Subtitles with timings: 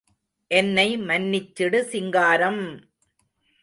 [0.51, 2.63] என்னை மன்னிச்சிடு சிங்காரம்!